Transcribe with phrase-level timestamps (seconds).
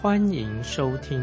[0.00, 1.18] 欢迎收听。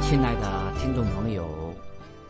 [0.00, 1.74] 亲爱的听众朋友，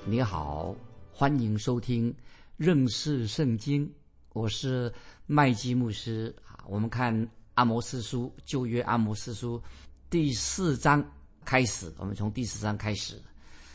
[0.06, 0.74] 你好，
[1.12, 2.14] 欢迎收听
[2.56, 3.86] 认识圣经。
[4.32, 4.90] 我是
[5.26, 6.64] 麦基牧师啊。
[6.66, 9.62] 我们看阿摩斯书旧约阿摩斯书
[10.08, 11.04] 第四章
[11.44, 13.20] 开始，我们从第四章开始，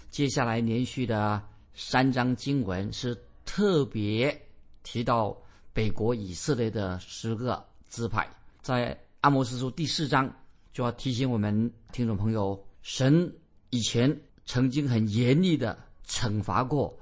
[0.09, 1.39] 接下来连续的
[1.75, 4.35] 三章经文是特别
[4.81, 5.37] 提到
[5.75, 8.25] 北国以色列的十个支派。
[8.61, 10.33] 在阿摩斯书第四章
[10.71, 13.29] 就要提醒我们听众朋友，神。
[13.71, 16.97] 以前曾经很严厉的惩罚过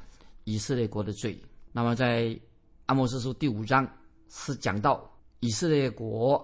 [0.46, 1.40] 以色列国的罪。
[1.72, 2.36] 那么在
[2.88, 3.88] 阿摩斯书第五章
[4.28, 5.08] 是讲到
[5.42, 6.44] 以色列国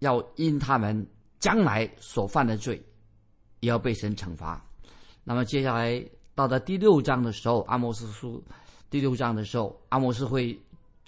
[0.00, 1.06] 要因他们
[1.38, 2.82] 将来所犯的罪，
[3.60, 4.62] 也要被神惩罚。
[5.24, 8.44] 那么接下来到了第六章的时候，阿摩斯书
[8.90, 10.60] 第六章的时候，阿摩斯会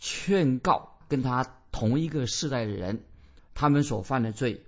[0.07, 3.03] 劝告跟他同一个世代的人，
[3.55, 4.63] 他们所犯的罪，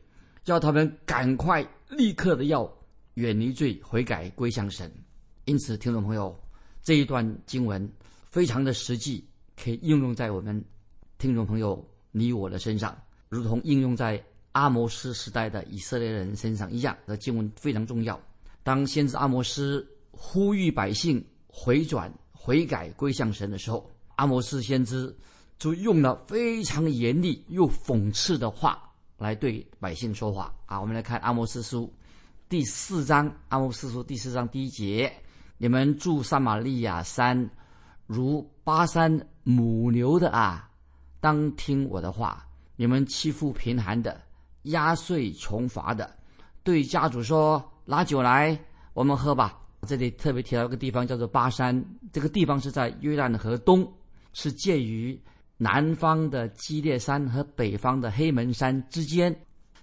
[0.45, 2.67] 叫他们赶快立刻的要。
[3.15, 4.91] 远离罪，悔改归向神。
[5.45, 6.35] 因此，听众朋友，
[6.83, 7.87] 这一段经文
[8.31, 9.27] 非常的实际，
[9.63, 10.65] 可以应用在我们
[11.19, 12.97] 听众朋友你我的身上，
[13.29, 16.97] 如同应用在阿摩斯时代的以色列人身上一样。
[17.07, 18.19] 这经文非常重要。
[18.63, 25.15] 当先知阿摩斯呼吁百姓回转、悔改归向神的时候，阿摩斯先知
[25.59, 28.83] 就用了非常严厉又讽刺的话
[29.19, 30.53] 来对百姓说话。
[30.67, 31.91] 啊，我们来看阿摩斯书。
[32.49, 35.13] 第四章阿摩斯书第四章第一节：
[35.57, 37.49] 你们住撒玛利亚山，
[38.07, 40.71] 如巴山母牛的啊，
[41.21, 42.43] 当听我的话。
[42.79, 44.21] 你们欺负贫寒的，
[44.65, 46.15] 压碎穷乏的，
[46.63, 48.59] 对家主说：“拿酒来，
[48.93, 51.83] 我们喝吧。”这里特别提到一个地方，叫做巴山。
[52.13, 53.91] 这个地方是在约旦河东，
[54.37, 55.19] 是介于
[55.57, 59.35] 南方的基列山和北方的黑门山之间，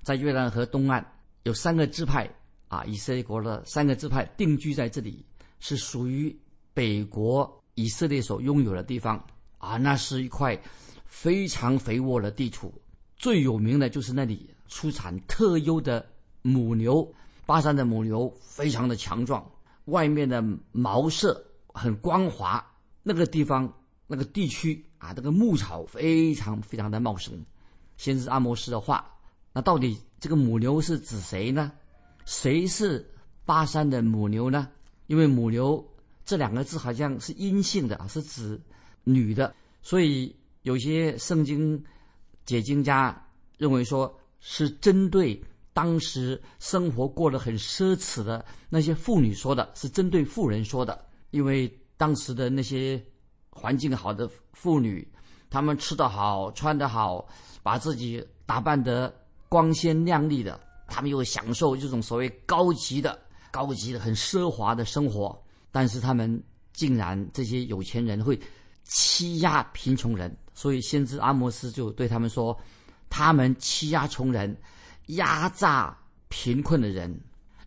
[0.03, 1.03] 在约旦河东岸
[1.41, 2.29] 有三个支派。
[2.67, 5.25] 啊，以色列国的三个支派定居在这里，
[5.59, 6.35] 是属于
[6.71, 9.23] 北国以色列所拥有的地方
[9.57, 9.77] 啊。
[9.77, 10.59] 那是一块
[11.05, 12.71] 非常肥沃的地土，
[13.15, 16.05] 最有名的就是那里出产特优的
[16.43, 17.11] 母牛。
[17.45, 19.43] 巴山的母牛非常的强壮，
[19.85, 21.43] 外面的毛色
[21.73, 22.63] 很光滑。
[23.03, 23.71] 那个地方
[24.07, 27.33] 那个地区啊，那个牧草非常非常的茂盛。
[27.97, 29.09] 先知阿摩斯的话，
[29.53, 31.71] 那到底这个母牛是指谁呢？
[32.25, 33.07] 谁是
[33.45, 34.69] 巴山的母牛呢？
[35.07, 35.85] 因为母牛
[36.25, 38.59] 这两个字好像是阴性的啊，是指
[39.03, 41.81] 女的，所以有些圣经
[42.45, 43.27] 解经家
[43.57, 45.41] 认为说是针对
[45.71, 51.05] 当时生活过得很奢侈的那些妇女说的，是针对妇人说的。
[51.31, 53.03] 因为当时的那些
[53.53, 55.07] 环境好的妇女，
[55.49, 57.25] 她们吃得好，穿得好，
[57.61, 59.13] 把自己打扮得
[59.47, 60.59] 光鲜亮丽的。
[60.87, 63.19] 她们又享受这种所谓高级的、
[63.51, 65.41] 高级的、很奢华的生活，
[65.71, 66.43] 但是他们
[66.73, 68.39] 竟然这些有钱人会
[68.83, 72.55] 欺压贫穷人，所以先知阿摩斯就对他们说
[73.09, 74.55] ：“他们欺压穷人，
[75.07, 75.97] 压榨
[76.27, 77.17] 贫困的人。”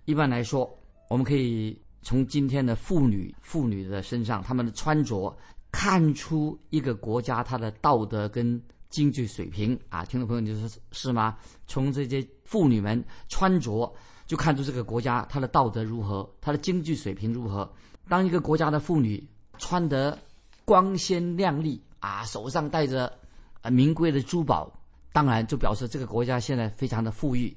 [0.05, 0.71] 一般来说，
[1.09, 5.37] 我们可以从今天的妇女、妇女的身上，她们的穿着
[5.77, 8.59] 看出一个国家它的道德跟。
[8.89, 11.37] 经济水平啊，听众朋友，你说是吗？
[11.67, 13.93] 从这些妇女们穿着
[14.27, 17.71] 就看出这个国家它的道德如何，它的经济水平如何。
[18.09, 19.23] 当一个国家的妇女
[19.59, 20.17] 穿得
[20.65, 23.13] 光鲜亮丽啊，手上戴着
[23.61, 24.73] 啊名贵的珠宝，
[25.13, 27.55] 当然就表示这个国家现在非常的富裕。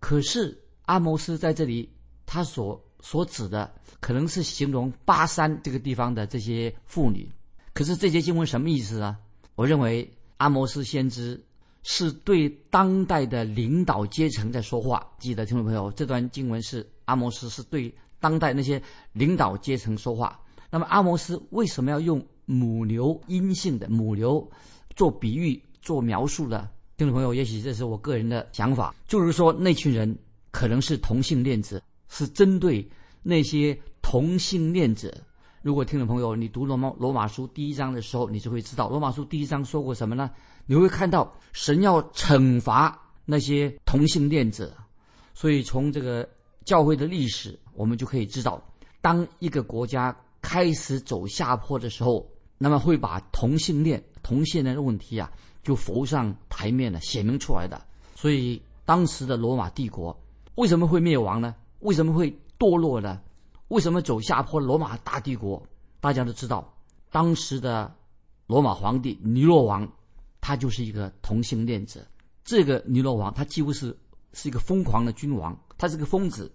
[0.00, 1.88] 可是阿摩斯在这里，
[2.26, 7.30] 他所所指的可能是形容巴山这个地方的这些妇女。
[7.72, 9.18] 可是这些经文什么意思啊？
[9.54, 10.10] 我认为。
[10.38, 11.40] 阿摩斯先知
[11.84, 15.08] 是对当代的领导阶层在说话。
[15.20, 18.82] 记得听众朋友，这段经文是阿摩斯是对当代那些
[19.12, 20.40] 领导阶层说话。
[20.68, 24.50] 那么阿摩斯为什么要用母牛阴性的母牛
[24.96, 26.68] 做比喻、做描述呢？
[26.96, 30.12] 听众朋友，也许这是我个人的想法，就是说那群人
[30.50, 32.84] 可能是同性恋者，是针对
[33.22, 35.16] 那些同性恋者
[35.62, 40.28] 如果听众朋友你读罗马罗马书第一章的时候，你就会知道罗马书第一章说过什么呢？
[40.66, 44.76] 你会看到神要惩罚那些同性恋者，
[45.32, 46.28] 所以从这个
[46.64, 48.60] 教会的历史，我们就可以知道，
[49.00, 52.28] 当一个国家开始走下坡的时候，
[52.58, 55.30] 那么会把同性恋、同性恋的问题啊，
[55.62, 57.80] 就浮上台面了，显明出来的。
[58.16, 60.20] 所以当时的罗马帝国
[60.56, 61.54] 为什么会灭亡呢？
[61.78, 63.20] 为什么会堕落呢？
[63.72, 64.60] 为什么走下坡？
[64.60, 65.66] 罗马大帝国
[65.98, 66.70] 大家都知道，
[67.10, 67.90] 当时的
[68.46, 69.90] 罗马皇帝尼罗王，
[70.42, 72.06] 他就是一个同性恋者。
[72.44, 73.96] 这个尼罗王他几乎是
[74.34, 76.52] 是一个疯狂的君王，他是个疯子，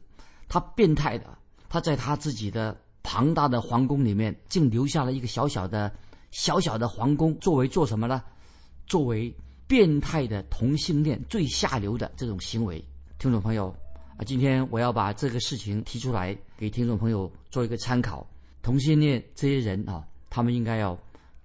[0.47, 1.35] 他变态的，
[1.67, 5.91] 他在他自己的庞大的皇宫里面，竟留下了一个小小的、
[6.29, 8.21] 小小的皇宫，作为做什么呢？
[8.85, 9.35] 作为
[9.65, 12.79] 变态的同性恋最下流的这种行为，
[13.17, 13.75] 听众朋友。
[14.17, 18.27] 啊，今天我要把这个事情提出来给听众朋友做一个参考。
[18.63, 20.97] 同性恋这些人啊，他们应该要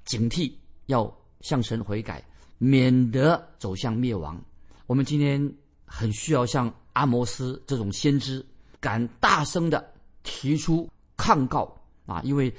[0.07, 0.51] 警惕，
[0.87, 2.25] 要向神悔改，
[2.57, 4.43] 免得走向灭亡。
[4.87, 5.55] 我们今天
[5.85, 8.45] 很需要像阿摩斯这种先知，
[8.81, 9.93] 敢大声的
[10.23, 12.51] 提出抗告啊，因为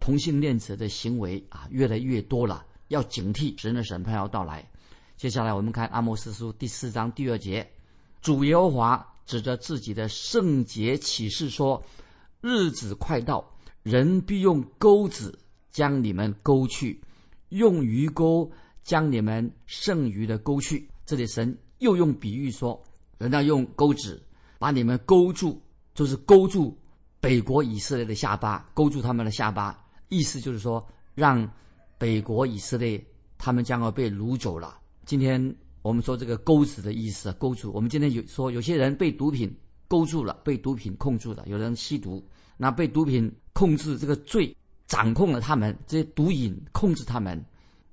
[0.00, 4.66] 同性恋者的行为啊越来越多了，要警惕神的审判要到来。
[5.18, 7.70] 接下来我们看阿摩斯书第四章第二节，
[8.22, 9.06] 主耶和华。
[9.30, 11.80] 指着自己的圣洁启示说
[12.42, 13.48] ：“日子快到，
[13.84, 15.38] 人必用钩子
[15.70, 17.00] 将你们勾去，
[17.50, 18.50] 用鱼钩
[18.82, 22.82] 将你们剩余的勾去。”这里神又用比喻说
[23.18, 24.20] ：“人要用钩子
[24.58, 25.62] 把你们勾住，
[25.94, 26.76] 就是勾住
[27.20, 29.80] 北国以色列的下巴，勾住他们的下巴。
[30.08, 30.84] 意思就是说，
[31.14, 31.48] 让
[31.98, 33.00] 北国以色列
[33.38, 35.54] 他们将要被掳走了。”今天。
[35.82, 37.72] 我们说这个钩子的意思，啊，钩住。
[37.72, 39.54] 我们今天有说，有些人被毒品
[39.88, 41.42] 勾住了，被毒品控住了。
[41.46, 42.22] 有人吸毒，
[42.56, 44.54] 那被毒品控制这个罪，
[44.86, 47.42] 掌控了他们，这些毒瘾控制他们。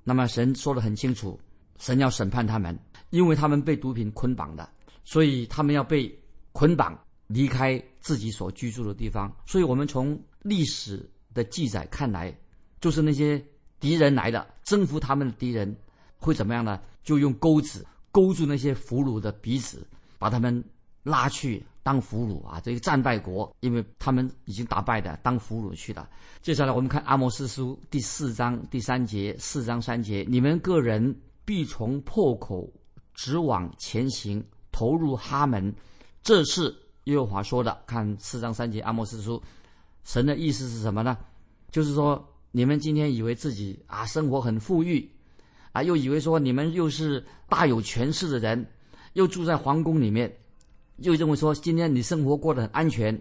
[0.04, 1.40] 那么神说的很清楚，
[1.78, 2.78] 神要审判他们，
[3.10, 4.70] 因为他们被毒品捆绑的，
[5.06, 6.14] 所以他们要被
[6.52, 6.98] 捆绑
[7.28, 9.34] 离开自己所居住的地方。
[9.46, 12.38] 所以我们从历史的记载看来，
[12.82, 13.42] 就是那些
[13.80, 15.74] 敌人来了，征服他们的敌人。
[16.20, 16.82] 会怎么样呢？
[17.08, 19.88] 就用钩子勾住那些俘虏的鼻子，
[20.20, 20.62] 把他们
[21.04, 22.60] 拉去当俘虏啊！
[22.60, 26.10] 这个战败国，因为他们已经打败的，当俘虏去了。
[26.42, 32.70] 接下来我们看阿摩斯书第四章第三节，四章三节：你们个人必从破口
[33.14, 34.44] 直往前行，
[34.74, 35.74] 投入哈门。
[36.22, 36.76] 这是
[37.06, 37.82] 耶和华说的。
[37.88, 39.42] 看四章三节，阿摩斯书，
[40.04, 41.18] 神的意思是什么呢？
[41.72, 42.22] 就是说，
[42.52, 45.10] 你们今天以为自己啊，生活很富裕。
[45.78, 48.66] 啊，又以为说你们又是大有权势的人，
[49.14, 50.36] 又住在皇宫里面，
[50.98, 53.20] 又认为说今天你生活过得很安全，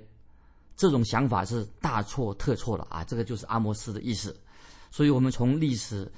[0.74, 3.04] 这种想法是大错特错了啊！
[3.04, 4.34] 这个就是阿摩斯的意思。
[4.90, 6.10] 所以我们从历史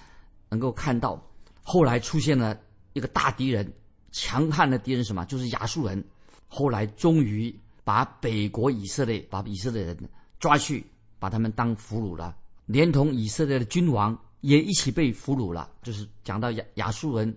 [0.49, 1.21] 能够看到，
[1.65, 2.57] 后来出现了
[2.93, 3.69] 一个大敌人，
[4.13, 5.25] 强悍的敌人什么？
[5.25, 6.05] 就是亚述人。
[6.47, 7.53] 后来终于
[7.83, 9.99] 把北国以色列，把以色列人
[10.39, 10.87] 抓去，
[11.19, 12.37] 把他们当俘虏了，
[12.67, 14.17] 连同以色列的君王。
[14.41, 17.37] 也一起被俘虏了，就是讲到亚亚述人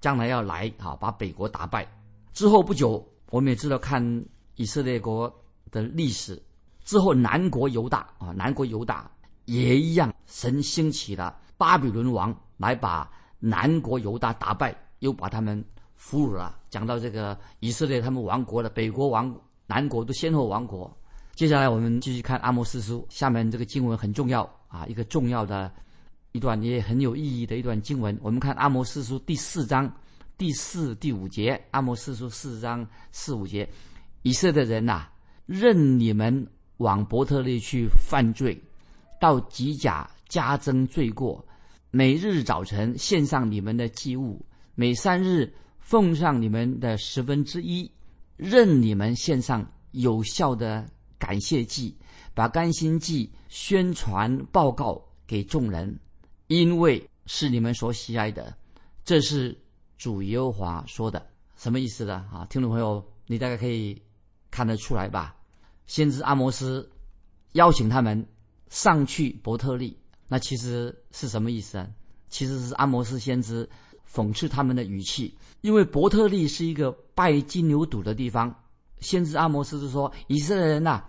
[0.00, 1.86] 将来要来啊，把北国打败
[2.32, 4.02] 之后不久，我们也知道看
[4.56, 5.30] 以色列国
[5.70, 6.40] 的历史
[6.84, 9.10] 之后，南国犹大啊，南国犹大
[9.44, 15.62] 也一样，神兴起了巴比伦王来把南国犹大打败，又把他们
[15.94, 16.58] 俘虏了。
[16.70, 19.34] 讲到这个以色列他们亡国了，北国亡，
[19.66, 20.90] 南国都先后亡国。
[21.34, 25.70] 接下来我们继续看阿摩斯书，下面这个经文很重要啊，一个重要的。
[26.32, 29.92] 一段也很有意义的一段经文，我们看《阿摩斯书》第四章
[30.38, 33.68] 第四、第五节，《阿摩斯书》四章四五节，
[34.22, 35.08] 以色列人呐，
[35.46, 36.46] 任你们
[36.76, 38.56] 往伯特利去犯罪，
[39.20, 41.44] 到吉甲加增罪过，
[41.90, 44.40] 每日早晨献上你们的祭物，
[44.76, 47.90] 每三日奉上你们的十分之一，
[48.36, 51.92] 任你们献上有效的感谢祭，
[52.34, 55.98] 把甘心祭宣传报告给众人。
[56.50, 58.52] 因为是你们所喜爱的，
[59.04, 59.56] 这是
[59.96, 61.24] 主耶和华说的，
[61.56, 62.26] 什么意思呢？
[62.32, 63.96] 啊，听众朋友，你大概可以
[64.50, 65.32] 看得出来吧？
[65.86, 66.90] 先知阿摩斯
[67.52, 68.26] 邀请他们
[68.68, 71.88] 上去伯特利，那其实是什么意思啊？
[72.28, 73.68] 其实是阿摩斯先知
[74.12, 78.52] 讽刺他们的语气，因为伯特利是一个拜金牛犊的地方。
[78.98, 81.00] 先知阿摩斯是说：以色列人呐，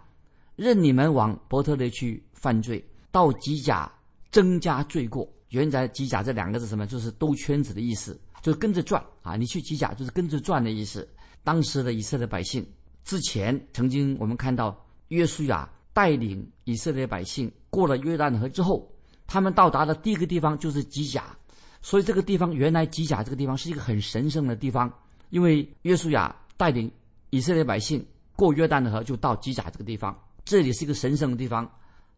[0.55, 3.91] 任你们往伯特利去犯罪，到吉甲。
[4.31, 6.87] 增加罪过，原来机甲这两个字什么？
[6.87, 9.35] 就是兜圈子的意思，就是跟着转啊！
[9.35, 11.07] 你去机甲就是跟着转的意思。
[11.43, 12.65] 当时的以色列百姓
[13.03, 18.89] 之前曾经我们看到约书亚带领以色列百姓过了约旦河之后，
[19.27, 21.35] 他们到达的第一个地方就是吉甲，
[21.81, 24.91] 所以这个地方原来吉甲这个地方是一个很神圣的地方，
[25.29, 26.89] 因为约书亚带领
[27.31, 31.69] 以色列百姓过约旦河就到吉甲这个地方，这里是一个神圣的地方。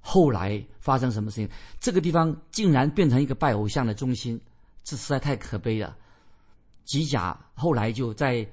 [0.05, 1.49] 后来发生什么事情？
[1.79, 4.39] 这个地方竟然变成一个拜偶像的中心，
[4.83, 5.95] 这实在太可悲了。
[6.83, 8.45] 吉甲后来就在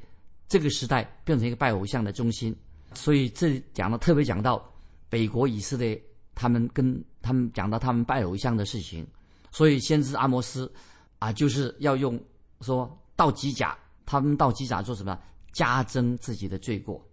[0.48, 2.56] 这个时代变成一个拜偶像的中心，
[2.94, 4.64] 所以这讲了特别讲到
[5.08, 6.00] 北国以色列，
[6.36, 9.04] 他们跟他们讲到他们拜偶像的事情，
[9.50, 10.72] 所以先知阿摩斯
[11.18, 12.18] 啊，就是要用
[12.60, 13.76] 说到吉甲，
[14.06, 15.18] 他们到吉甲做什么？
[15.52, 17.04] 加增自己的罪过。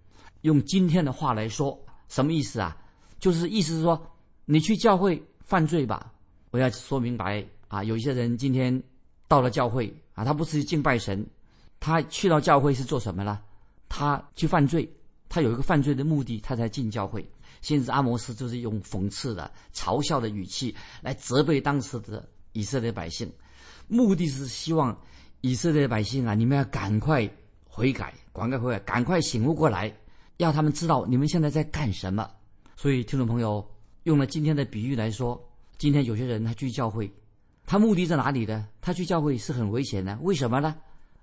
[0.42, 1.76] 用今天的话来说，
[2.08, 2.78] 什么意思啊？
[3.20, 4.00] 就是意思是说。
[4.50, 6.14] 你去教会犯罪吧！
[6.52, 8.82] 我要说明白啊，有一些人今天
[9.28, 11.28] 到了教会啊，他不是敬拜神，
[11.82, 13.42] 他去到教会是做什么呢？
[13.90, 14.90] 他去犯罪，
[15.28, 17.30] 他有一个犯罪的目的，他才进教会。
[17.60, 23.30] 先知阿摩斯就是用讽刺的、嘲笑的语气来责备当时的以色列百姓，
[23.90, 24.98] 目的是希望
[25.42, 27.30] 以色列百姓啊，你们要赶快
[27.66, 29.94] 悔改，赶快悔改，赶快醒悟过来，
[30.38, 32.32] 要他们知道你们现在在干什么。
[32.78, 33.77] 所以，听众朋友。
[34.08, 35.38] 用了今天的比喻来说，
[35.78, 37.12] 今天有些人他去教会，
[37.66, 38.66] 他目的在哪里呢？
[38.80, 40.74] 他去教会是很危险的，为什么呢？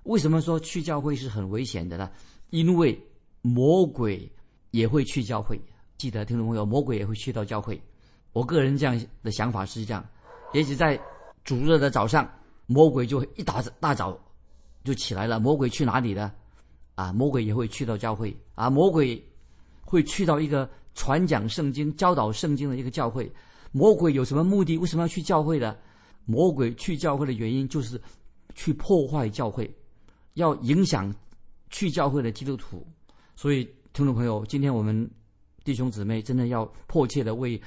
[0.02, 2.10] 为什么说去教会是很危险的呢？
[2.50, 3.02] 因为
[3.40, 4.30] 魔鬼
[4.70, 5.58] 也会去教会。
[5.96, 7.80] 记得听众朋友，魔鬼也会去到教会。
[8.34, 10.06] 我个人这样的想法是这样：
[10.52, 11.00] 也许在
[11.42, 12.30] 主日的早上，
[12.66, 14.14] 魔鬼就一大大早
[14.84, 15.40] 就起来了。
[15.40, 16.30] 魔鬼去哪里呢？
[16.96, 19.26] 啊，魔鬼也会去到教会啊，魔鬼
[19.80, 20.68] 会去到一个。
[20.94, 23.30] 传讲圣经、教导圣经的一个教会，
[23.72, 24.78] 魔鬼有什么目的？
[24.78, 25.76] 为什么要去教会呢？
[26.24, 28.00] 魔鬼去教会的原因就是
[28.54, 29.70] 去破坏教会，
[30.34, 31.14] 要影响
[31.68, 32.86] 去教会的基督徒。
[33.36, 35.10] 所以，听众朋友，今天我们
[35.64, 37.60] 弟兄姊妹真的要迫切的为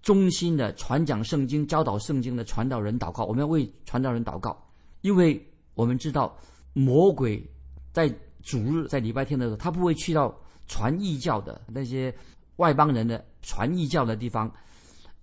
[0.00, 3.24] 忠心的传讲圣经、教导圣经的传道人祷告。
[3.24, 4.56] 我们要为传道人祷告，
[5.02, 5.40] 因为
[5.74, 6.36] 我们知道
[6.72, 7.46] 魔鬼
[7.92, 8.08] 在
[8.42, 10.34] 主日、在礼拜天的时候，他不会去到
[10.66, 12.12] 传异教的那些。
[12.56, 14.52] 外邦人的传异教的地方，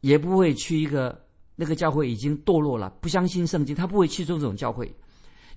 [0.02, 1.20] 也不会去一个
[1.56, 4.94] 那个教会已经堕落了，不相信圣经，他不会去做这种教会，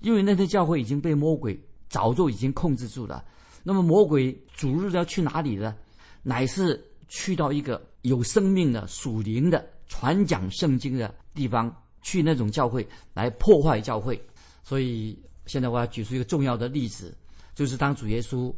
[0.01, 3.23] 因为那些教会已经被魔鬼早就已经控制住了。
[3.63, 5.75] 那么魔鬼主日要去哪里呢？
[6.21, 14.21] 乃是去到一个有生命的属灵的传讲圣经的地方，去那种教会来破坏教会。
[14.63, 17.17] 所以现在我要举出一个重要的例子，
[17.55, 18.53] 就是当主耶稣。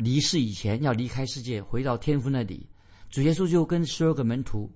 [0.00, 2.66] 离世以前要离开世界，回到天父那里，
[3.10, 4.70] 主耶稣就跟十二个门徒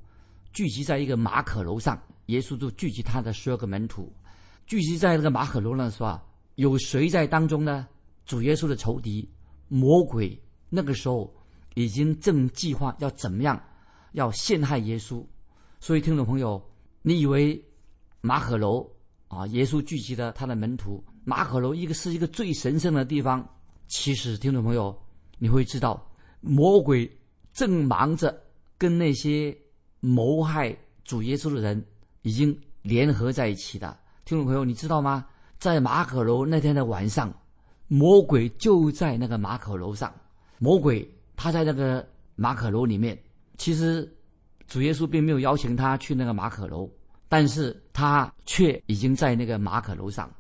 [0.53, 1.99] 聚集在一个马可楼上。
[2.27, 4.13] 耶稣就聚集他的十二个门徒，
[4.67, 6.23] 聚集在那个马可楼上，是吧？
[6.57, 7.89] 有谁在当中呢？
[8.27, 9.27] 主耶稣的仇敌
[9.69, 10.39] 魔鬼，
[10.69, 11.35] 那个时候
[11.75, 13.59] 已经正计划要怎么样，
[14.13, 15.25] 要陷害耶稣。
[15.81, 16.63] 所以，听众朋友，
[17.01, 17.63] 你以为
[18.21, 18.91] 马可楼
[19.29, 23.47] 啊，耶稣聚集了他的门徒，马可楼一个是一个最神圣的地方，
[23.89, 24.99] 其实，听众朋友。
[25.39, 26.11] 你会知道，
[26.41, 27.11] 魔鬼
[27.53, 28.43] 正忙着
[28.79, 29.57] 跟那些
[30.01, 31.85] 谋害主耶稣的人
[32.23, 33.97] 已经联合在一起的。
[34.25, 35.27] 听众朋友，你知道吗？
[35.59, 37.33] 在马可楼那天的晚上，
[37.89, 40.13] 魔鬼就在那个马可楼上。
[40.59, 43.19] 魔鬼他在那个马可楼里面，
[43.57, 44.11] 其实
[44.67, 46.91] 主耶稣并没有邀请他去那个马可楼，
[47.29, 50.31] 但是他却已经在那个马可楼上。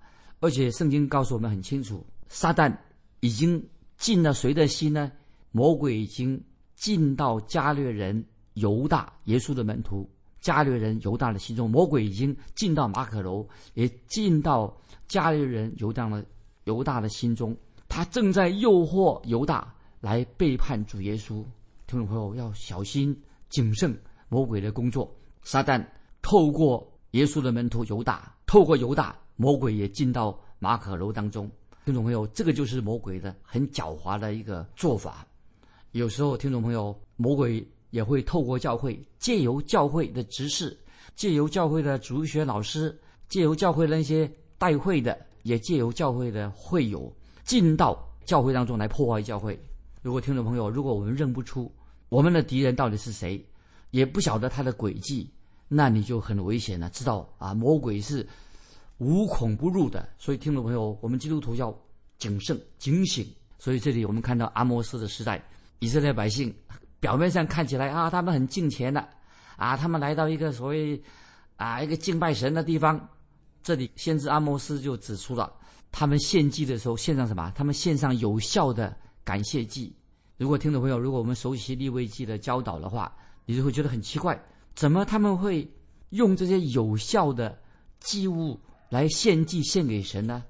[0.40, 2.74] 而且圣经告诉我们很清楚，撒旦
[3.20, 3.62] 已经。
[4.04, 5.10] 进了谁的心呢？
[5.50, 6.38] 魔鬼已经
[6.74, 10.06] 进到加略人犹大耶稣的门徒
[10.42, 11.70] 加略人犹大的心中。
[11.70, 14.76] 魔鬼已经进到马可楼，也进到
[15.08, 16.22] 加略人犹大的
[16.64, 17.56] 犹大的心中。
[17.88, 21.42] 他正在诱惑犹大来背叛主耶稣。
[21.86, 23.18] 听众朋友要小心
[23.48, 25.10] 谨慎魔鬼的工作。
[25.44, 25.82] 撒旦
[26.20, 31.50] 透过耶稣的门徒犹大，透过犹大，魔鬼也进到马可楼当中。
[31.84, 35.26] 听众朋友，这个就是魔鬼的很狡猾的一个做法。
[35.92, 40.74] 有时候，听众朋友，魔鬼也会透过教会，借由教会的执事，
[41.14, 42.98] 借由教会的主学老师，
[43.28, 47.14] 借由教会那些带会的，也借由教会的会友，
[47.44, 49.58] 进到教会当中来破坏教会。
[50.00, 51.70] 如果听众朋友，如果我们认不出
[52.08, 53.44] 我们的敌人到底是谁，
[53.90, 55.28] 也不晓得他的诡计，
[55.68, 56.88] 那你就很危险了。
[56.88, 58.26] 知道啊，魔鬼是。
[58.98, 61.76] 无孔不入的，所以听众朋友，我们基督徒要
[62.18, 63.26] 谨慎、警醒。
[63.58, 65.42] 所以这里我们看到阿摩斯的时代，
[65.78, 66.54] 以色列百姓
[67.00, 69.08] 表面上看起来啊，他们很敬虔的，
[69.56, 71.02] 啊，他们来到一个所谓
[71.56, 73.08] 啊一个敬拜神的地方。
[73.62, 75.50] 这里先知阿摩斯就指出了，
[75.90, 77.50] 他们献祭的时候献上什么？
[77.54, 79.94] 他们献上有效的感谢祭。
[80.36, 83.10] 如果听众朋友，如果我们熟悉立位记的教导的话，
[83.46, 84.38] 你就会觉得很奇怪，
[84.74, 85.66] 怎么他们会
[86.10, 87.58] 用这些有效的
[88.00, 88.60] 祭物
[88.94, 90.44] 来献祭献给神呢？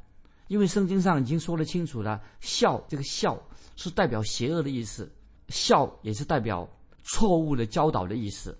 [0.48, 3.42] 因为圣经上已经说得清楚了，孝这个孝
[3.74, 5.10] 是代表邪恶的意思，
[5.48, 6.68] 孝也是代表
[7.02, 8.54] 错误的教导的意思，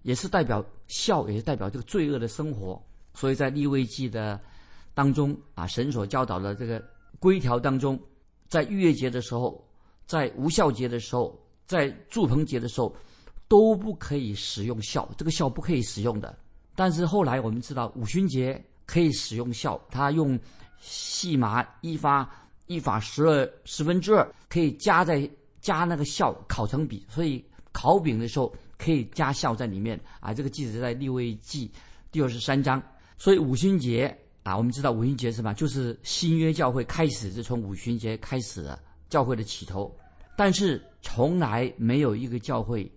[0.00, 2.82] 也是代表孝也是代表这个罪恶的生活。
[3.12, 4.40] 所以在立位记的
[4.94, 6.82] 当中啊，神所教导的这个
[7.18, 8.00] 规条当中，
[8.48, 9.62] 在逾越节的时候，
[10.06, 12.96] 在无孝节的时候，在祝棚节的时候，
[13.48, 16.34] 都不可以使用孝，这个孝不可以使用的。
[16.74, 20.38] 但是后来我们知道五旬节可以使用孝，他用。
[20.78, 22.30] 细麻一发
[22.66, 25.28] 一发十二十分之二，可以加在
[25.60, 30.32] 加那个孝烤成饼，所以烤饼的时候可以加孝在里面啊。
[30.32, 31.68] 这个记载在立位记
[32.12, 32.80] 第二十三章。
[33.16, 35.52] 所以五旬节啊，我们知道五旬节是什么？
[35.54, 38.78] 就是新约教会开始是从五旬节开始的
[39.08, 39.92] 教会的起头。
[40.36, 42.88] 但是从来没有一个教会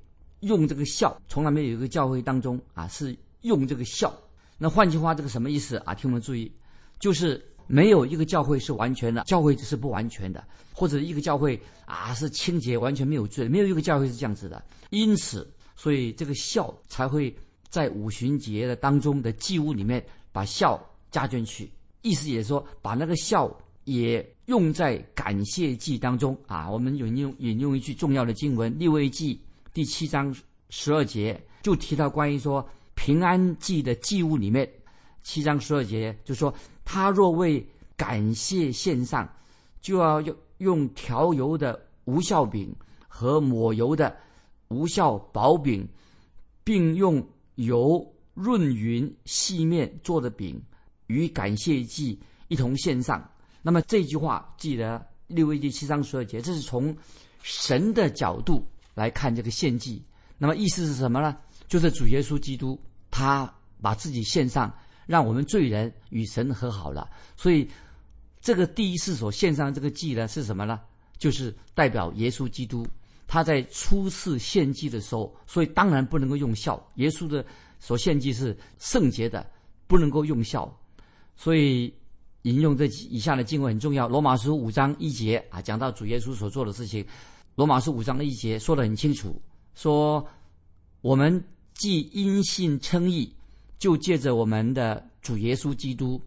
[0.42, 4.14] 用这个孝，从来没有一个教会当中啊是用这个孝。
[4.60, 5.96] 那换句话，这个什么意思啊？
[5.96, 6.52] 听我们注意，
[7.00, 7.44] 就是。
[7.72, 14.60] 没有一个教会是完全的，教会是不完全的，或者一个教会啊是清洁完全没有罪，没有一个教会是这样子的。
[14.90, 17.32] 因此，所以这个孝才会
[17.70, 26.68] 在五旬节的当中的祭物里面把孝加进去，意思也是说把那个孝也用在感谢祭当中啊。
[26.68, 29.36] 我们引用引用一句重要的经文，《立位记》
[29.76, 30.36] 第七章
[30.72, 32.68] 十二节就提到关于说
[33.10, 34.72] 平安祭的祭物里面，
[35.24, 36.54] 七章十二节就说。
[36.86, 39.28] 他若为感谢献上，
[39.82, 42.72] 就要用用调油的无效饼
[43.08, 44.16] 和抹油的
[44.68, 45.88] 无效薄饼，
[46.64, 50.62] 并用油润匀细面做的饼
[51.08, 53.28] 与感谢祭一同献上。
[53.64, 56.96] 那么这句话记得六位第七章十二节，这是从
[57.42, 58.64] 神的角度
[58.94, 60.04] 来看这个献祭。
[60.38, 61.36] 那么意思是什么呢？
[61.68, 62.80] 就是主耶稣基督
[63.20, 64.74] 他把自己献上。
[65.10, 67.68] 让我们罪人与神和好了，所以
[68.40, 70.80] 这个第一次所献上这个祭呢是什么呢？
[71.18, 72.86] 就是代表耶稣基督
[73.26, 76.80] 他在初次献祭的时候，所以当然不能够用孝。
[76.98, 77.44] 耶稣的
[77.80, 79.44] 所献祭是圣洁的，
[79.88, 80.72] 不能够用孝。
[81.36, 81.92] 所以
[82.44, 87.04] 引用这以下的经文很重要，《罗马书五章一节》啊，讲到主耶稣所做的事情，
[87.56, 89.42] 《罗马书五章的一节》说得很清楚，
[89.74, 90.24] 说
[91.02, 91.44] 我们
[91.80, 93.34] 既因信称义。
[93.80, 96.22] 就借着我们的主耶稣基督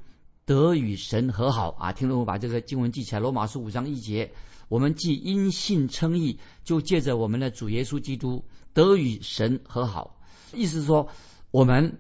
[0.47, 1.93] 得与神和好啊！
[1.93, 4.25] 听众我把这个经文记起来，《罗马书五章一节》，
[4.69, 6.35] 我们既因信称义，
[6.65, 10.19] 就借着我们的主耶稣基督得与神和好。
[10.55, 11.07] 意思是说，
[11.51, 11.95] 我们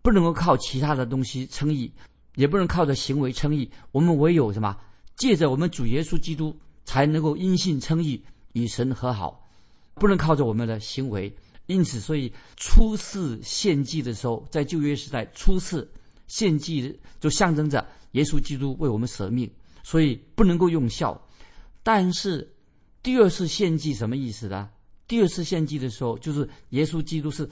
[0.00, 1.92] 不能够靠其他的东西称义，
[2.36, 4.74] 也不能靠着行为称义，我们唯有什么？
[5.14, 9.46] 借着我们主耶稣基督，才能够因信称义，与神和好，
[9.96, 11.30] 不能靠着我们的行为。
[11.66, 15.90] 因此，所以初次献祭的时候，在旧约时代，初次
[16.28, 19.50] 献祭就象征着耶稣基督为我们舍命，
[19.82, 21.20] 所以不能够用孝。
[21.82, 22.48] 但是
[23.02, 24.70] 第二次献祭什么意思呢？
[25.08, 27.48] 第二次献祭的时候，就是耶稣基督是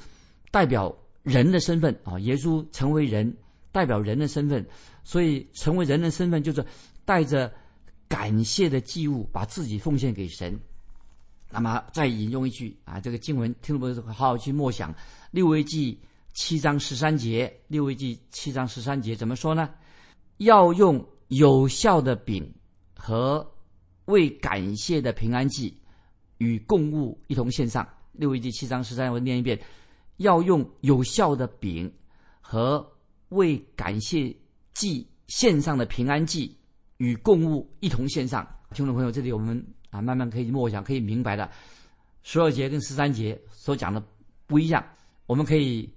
[0.51, 3.37] 代表人的身份啊，耶稣成为人，
[3.71, 4.65] 代表人的身份，
[5.05, 6.65] 所以成为人的身份就是
[7.05, 7.53] 带着
[8.09, 10.59] 感谢的祭物，把自己奉献给神。
[11.55, 14.93] 那么再引用一句啊，这个经文听众朋友好好去默想，
[15.31, 15.95] 《六位记》
[16.33, 19.71] 七章十三节，《六位记》七章十三节怎么说呢？
[20.39, 22.53] 要用有效的饼
[22.97, 23.49] 和
[24.07, 25.73] 为感谢的平安祭
[26.39, 27.85] 与供物一同献上。
[28.15, 29.57] 《六位记》七章十三，我念一遍：
[30.17, 31.93] 要用有效的饼
[32.41, 32.85] 和
[33.29, 34.35] 为感谢
[34.73, 36.57] 祭献上的平安祭
[36.97, 38.45] 与供物一同献上。
[38.73, 39.65] 听众朋友，这里我们。
[39.95, 41.49] 啊，慢慢可以默想，可以明白的。
[42.25, 44.03] 十二节跟十三节所讲的
[44.45, 44.85] 不一样，
[45.27, 45.89] 我们可以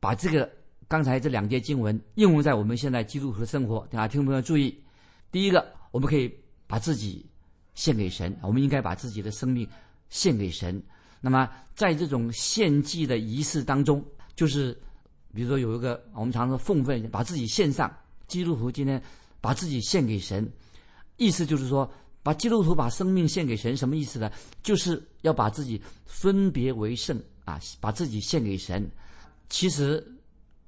[0.00, 0.50] 把这个
[0.88, 3.86] 刚才这两节经文应用在我们现在基督徒的生活。
[3.92, 4.76] 啊，听众朋友注意，
[5.30, 6.28] 第一个，我们可以
[6.66, 7.24] 把自己
[7.76, 9.68] 献给神，我们应该把自己的生命
[10.08, 10.82] 献给神。
[11.20, 14.76] 那么，在这种献祭的仪式当中，就是
[15.32, 17.94] 比如说有一个我们常说奉奉，把自己献上。
[18.26, 19.00] 基督徒今天
[19.40, 20.50] 把自己献给神，
[21.18, 21.88] 意思就是说。
[22.24, 24.32] 把基督徒把生命献给神，什么意思呢？
[24.62, 28.90] 就是要把自己分别为圣啊，把自己献给神。
[29.50, 30.02] 其实，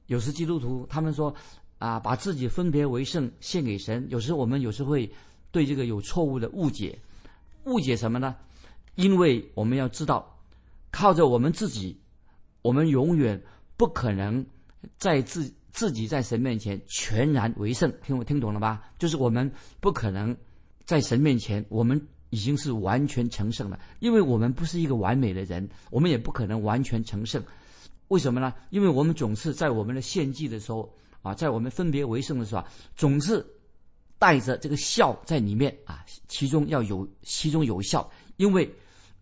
[0.06, 1.34] 有时基督徒他们说
[1.78, 4.06] 啊，把自己分别为圣献给神。
[4.10, 5.10] 有时我们有时会
[5.50, 6.96] 对这个有错误的误解，
[7.64, 8.36] 误解什么呢？
[8.96, 10.38] 因为我们要知道，
[10.90, 11.98] 靠着我们自己，
[12.60, 13.42] 我们永远
[13.78, 14.44] 不可能
[14.98, 17.90] 在自自己在神面前全然为圣。
[18.04, 18.90] 听我听懂了吧？
[18.98, 20.36] 就是我们不可能。
[20.86, 27.42] 在神面前，我们已经是完全成圣了，因为我们不是一个完美的人，我们也不可能完全成圣。
[28.08, 28.54] 为什么呢？
[28.70, 30.88] 因为我们总是在我们的献祭的时候
[31.22, 33.44] 啊，在我们分别为圣的时候，总是
[34.16, 38.08] 带着这个孝在里面啊，其中要有其中有效。
[38.36, 38.72] 因为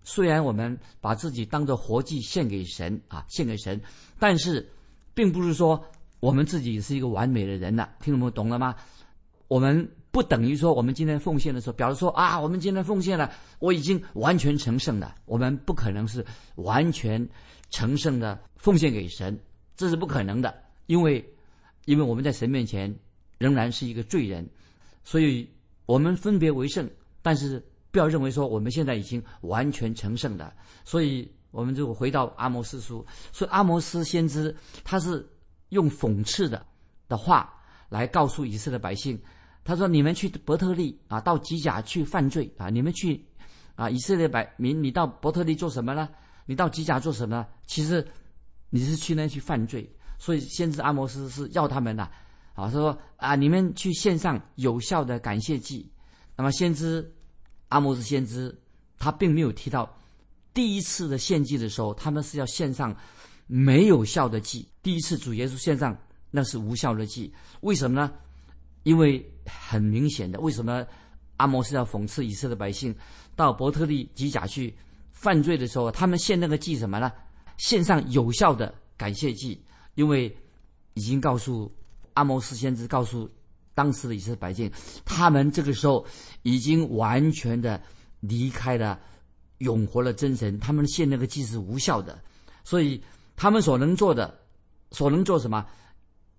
[0.03, 3.81] 虽然我们把自己当做活祭献给神啊，献给神，
[4.19, 4.71] 但是
[5.15, 5.83] 并不是说
[6.21, 7.89] 我们自己是一个完美的人了。
[8.03, 8.31] 听懂？
[8.31, 8.77] 懂了吗？
[9.49, 15.13] 我们不等于说我们今天奉献的时候，表示说啊，我们今天奉献了，我已经完全成圣了。
[15.25, 16.25] 我们不可能是
[16.55, 17.29] 完全
[17.71, 19.37] 成圣的奉献给神，
[19.77, 20.55] 这是不可能的，
[20.87, 21.35] 因为
[21.87, 22.95] 因为我们在神面前
[23.39, 24.49] 仍然是一个罪人，
[25.03, 25.51] 所以
[25.85, 26.89] 我们分别为圣，
[27.21, 30.55] 但是不要认为说我们现在已经完全成圣的。
[30.85, 35.29] 所以我们就回到阿摩斯书，所以阿摩斯先知他是
[35.71, 36.65] 用讽刺的
[37.09, 37.53] 的话
[37.89, 39.21] 来告诉以色列百姓。
[39.65, 42.69] 他说：“你们去伯特利啊，到吉甲去犯罪啊！
[42.69, 43.25] 你们去
[43.75, 46.09] 啊，以色列百民，你到伯特利做什么呢？
[46.45, 47.47] 你到吉甲做什么？
[47.67, 48.07] 其实
[48.69, 49.91] 你是去那去犯罪。
[50.19, 52.03] 所以先知阿摩斯是要他们呐，
[52.55, 55.91] 啊，他说啊，你们去献上有效的感谢祭。
[56.37, 57.11] 那么先知
[57.69, 58.55] 阿摩斯先知
[58.99, 59.99] 他并没有提到
[60.53, 62.95] 第一次的献祭的时候，他们是要献上
[63.47, 64.69] 没有效的祭。
[64.83, 65.97] 第一次主耶稣献上
[66.31, 68.13] 那是无效的祭，为什么呢？
[68.85, 70.87] 因为很明显的，为什么
[71.39, 72.95] 阿摩斯要讽刺以色列百姓
[73.35, 74.73] 到伯特利吉甲去
[75.11, 77.11] 犯罪的时候，他们献那个祭什么呢？
[77.57, 79.61] 献上有效的感谢祭，
[79.95, 80.35] 因为
[80.95, 81.73] 已经告诉
[82.15, 83.29] 阿摩斯先知告诉
[83.75, 84.71] 当时的以色列百姓，
[85.05, 86.07] 他们这个时候
[86.43, 87.83] 已经完全的
[88.21, 89.01] 离开了
[89.59, 92.23] 永活的真神，他们献那个祭是无效的，
[92.63, 93.03] 所以
[93.35, 94.39] 他们所能做的，
[94.91, 95.65] 所能做什么？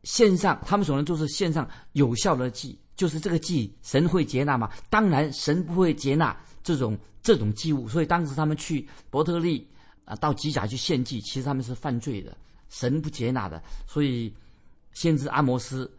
[0.05, 4.71] 线上，他们所能做是线上有效的祭，就是这个祭，神会接纳吗？
[4.89, 7.89] 当然，神不会接纳这种这种祭物。
[7.89, 9.67] 所以当时他们去伯特利
[10.05, 12.37] 啊，到吉甲去献祭，其实他们是犯罪的，
[12.69, 13.61] 神不接纳的。
[13.87, 14.31] 所以
[14.93, 15.91] 先知阿摩斯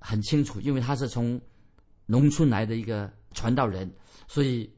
[0.00, 1.40] 很清楚，因为他是从
[2.06, 3.88] 农村来的一个传道人，
[4.26, 4.68] 所以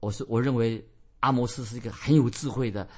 [0.00, 0.84] 我是我认为
[1.20, 2.88] 阿摩斯是一个很有智慧的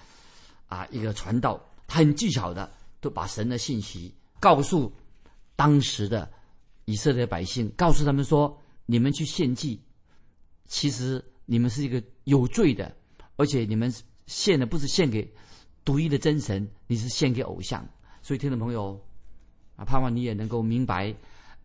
[0.69, 4.15] 啊一个传道，他很技巧的都把神的信息。
[4.47, 4.93] 告诉
[5.57, 6.31] 当时的
[6.85, 8.57] 以色列百姓，告诉他们说
[8.87, 9.83] ：“你们去献祭，
[10.69, 12.95] 其实你们是一个有罪的，
[13.35, 13.93] 而且你们
[14.29, 15.29] 献的不是献给
[15.85, 17.85] 独一的真神，你是献给偶像。”
[18.23, 19.05] 所以，听众朋友
[19.75, 21.13] 啊，盼望你也能够明白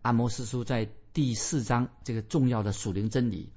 [0.02, 3.48] 阿摩斯书在第四章这个重要的属灵真理。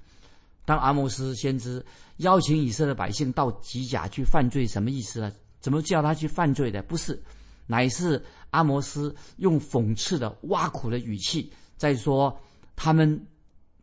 [0.65, 1.83] 当阿摩斯先知
[2.17, 5.33] 邀请以色列百姓到吉甲去犯罪，什么意思呢？
[5.61, 6.83] 怎么叫他去犯罪的？
[6.83, 7.19] 不是，
[7.65, 8.23] 乃是。
[8.55, 12.39] 阿摩斯用讽刺的、挖苦的语气在说
[12.73, 13.27] ：“他们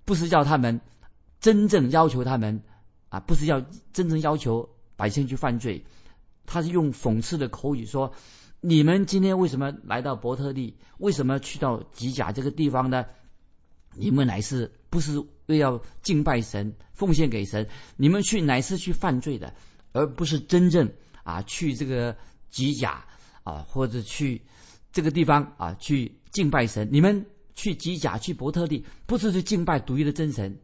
[0.07, 0.81] 不是叫他们
[1.39, 2.59] 真正要求他们
[3.11, 3.61] 啊，不是要
[3.93, 5.85] 真正要求百姓去犯罪。
[6.47, 8.11] 他是用讽刺的口语说
[8.63, 10.75] ：‘你们今天为什么来到伯特利？
[10.99, 13.05] 为什么去到吉甲这个地方呢？
[13.95, 17.69] 你们乃是不是为要敬拜神、奉献给神？
[17.99, 19.53] 你们去乃是去犯罪的，
[19.93, 20.91] 而不是真正
[21.25, 22.17] 啊去这个
[22.49, 23.05] 吉甲
[23.43, 24.41] 啊，或者去。’
[24.93, 26.87] 这个地方啊，去敬拜神。
[26.93, 27.25] 你们
[27.55, 30.55] 去吉甲、去伯特利，不是去敬拜独一的真神，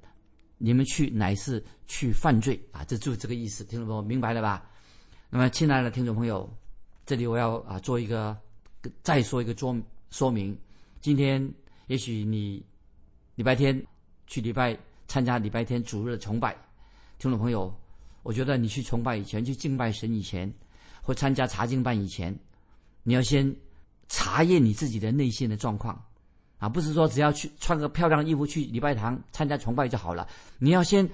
[0.59, 2.85] 你们去乃是去犯罪啊！
[2.85, 4.71] 这就是这个意思，听众朋友明白了吧？
[5.31, 6.49] 那么，亲爱的听众朋友，
[7.07, 8.37] 这里我要啊做一个
[9.03, 9.77] 再说一个说
[10.11, 10.57] 说明。
[11.01, 11.53] 今天
[11.87, 12.65] 也许你
[13.35, 13.83] 礼拜天
[14.27, 16.57] 去礼拜参加礼拜天主日的崇拜，
[17.19, 17.75] 听众朋友，
[18.23, 20.53] 我觉得你去崇拜以前，去敬拜神以前，
[21.03, 22.39] 或参加查经班以前，
[23.03, 23.55] 你要先。
[24.09, 26.03] 查验你自己的内心的状况，
[26.59, 30.27] 啊，不是说只要去穿个漂亮的衣服去礼拜堂参加崇拜就好了。
[30.59, 31.09] 你要先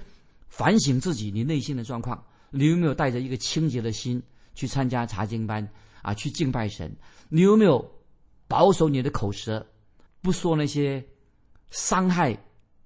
[0.47, 4.21] 反省自己，你内心的状况，你有没有带着一个清洁的心
[4.53, 5.67] 去参加查经班
[6.01, 6.13] 啊？
[6.13, 6.89] 去敬拜神？
[7.27, 7.85] 你有没有
[8.47, 9.65] 保守你的口舌，
[10.21, 11.03] 不说那些
[11.71, 12.37] 伤害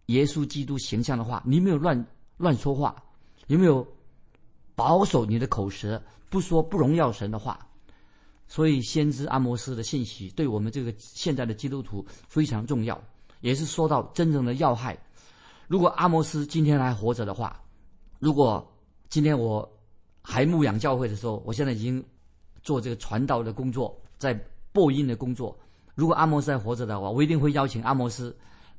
[0.07, 1.43] 耶稣基督形象的话？
[1.45, 2.05] 你有没有乱
[2.37, 2.95] 乱说话？
[3.47, 3.87] 有没有
[4.73, 7.59] 保守你的口舌，不说不荣耀神的话？
[8.51, 12.99] 所以，先知阿摩斯的信息对我们这个现在的基督徒非常重要，
[13.41, 14.97] 也是说到真正的要害。
[15.67, 17.61] 如果阿摩斯今天还活着的话，
[18.17, 18.67] 如果
[19.07, 19.71] 今天我
[20.23, 22.03] 还牧养教会的时候，我现在已经
[22.63, 24.33] 做这个传道的工作，在
[24.73, 25.55] 播音的工作。
[25.93, 28.35] 如果阿摩斯还活着的话，我一定会邀请阿摩斯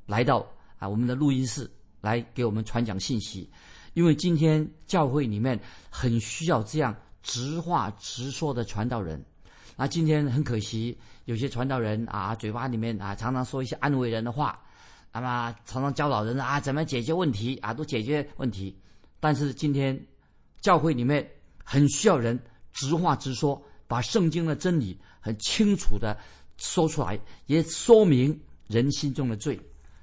[0.06, 0.44] 来到
[0.80, 3.48] 啊我们的录音室来给我们传讲信息，
[3.94, 5.56] 因为今天教会里面
[5.88, 9.24] 很需要这样直话直说的传道人。
[9.80, 14.60] 啊今天很可惜，有些传道人啊，嘴巴里面啊常常说一些安慰人的话，
[15.10, 18.78] 那么常常教导人啊怎么解决问题啊，都解决问题。
[19.20, 19.98] 但是今天
[20.60, 21.26] 教会里面
[21.64, 22.38] 很需要人
[22.74, 26.14] 直话直说，把圣经的真理很清楚的
[26.58, 29.58] 说出来，也说明人心中的罪。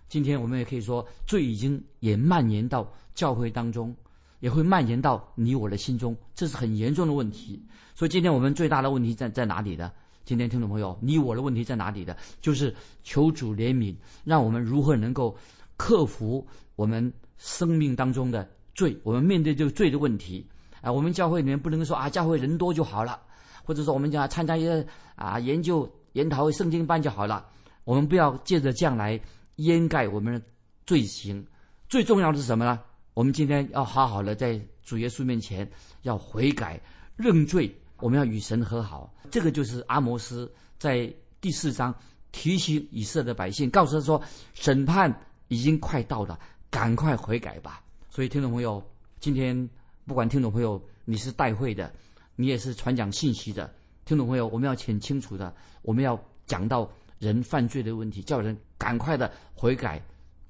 [0.09, 3.95] 今天我们也可以说，罪已经也蔓延到教会当中，
[4.39, 7.61] 也会蔓延到你我的心中，这是很严重的问题。
[7.95, 9.91] 所以今天我们最大的问题在在哪里呢？
[10.25, 12.15] 今天听众朋友，你我的问题在哪里的？
[12.41, 15.35] 就是求主怜悯，让我们如何能够
[15.77, 16.45] 克服
[16.75, 18.97] 我们生命当中的罪。
[19.03, 20.45] 我们面对这个罪的问题
[20.81, 23.19] 啊，我们教会里面不能说啊，教会人多就好了，
[23.63, 27.45] 或者说我们讲参加一个啊研究研讨会圣经班就好了。
[27.83, 29.19] 我们不要借着这样来。
[29.57, 30.39] 掩盖我们的
[30.85, 31.43] 罪行，
[31.89, 32.79] 最重要的是什么呢？
[33.17, 35.67] 我们今天要好好的在主耶稣面前
[36.03, 36.79] 要悔改
[37.15, 39.11] 认罪，我们要与神和好。
[39.31, 41.91] 这个就是阿摩斯在第四章
[42.31, 44.21] 提醒以色列的百姓，告诉他说：
[44.53, 45.11] 审判
[45.47, 47.83] 已经快到了，赶快悔改吧。
[48.07, 48.79] 所以，听众朋友，
[49.19, 49.67] 今天
[50.05, 51.91] 不管听众朋友你是代会的，
[52.35, 53.73] 你也是传讲信息的
[54.05, 55.51] 听众朋友，我们要很清楚的，
[55.81, 56.87] 我们要讲到。
[57.17, 59.99] 人犯罪的问题，叫人赶快的悔改，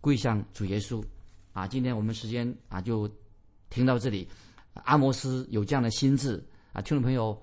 [0.02, 1.02] 归向主耶稣。
[1.58, 3.10] 啊，今天我们时间啊就
[3.72, 4.28] 停到这里。
[4.84, 6.40] 阿摩斯有这样的心智
[6.72, 7.36] 啊，听众朋友，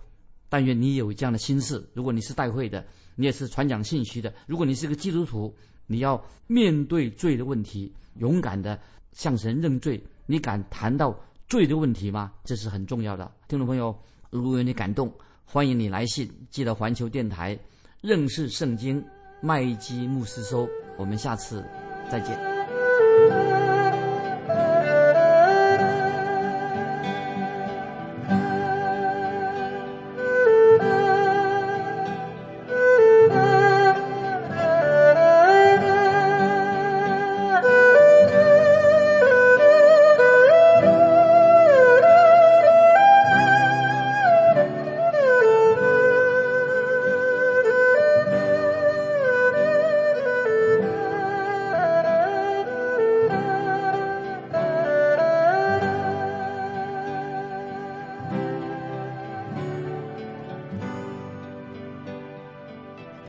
[0.48, 1.84] 但愿你有这样的心事。
[1.94, 5.52] 如果你是代会的，你也是传讲信息的，如果你是个基督徒，
[5.88, 8.78] 你要面对罪的问题，勇敢的
[9.10, 10.00] 向神认罪。
[10.26, 11.12] 你敢谈到
[11.48, 12.32] 罪的问题吗？
[12.44, 13.28] 这是很重要的。
[13.48, 13.92] 听众朋友，
[14.30, 15.12] 如果你感动，
[15.44, 17.58] 欢迎你来信记得环球电台。
[18.00, 19.04] 认识圣经，
[19.42, 21.64] 麦基牧师收：“我们下次
[22.08, 22.38] 再见。”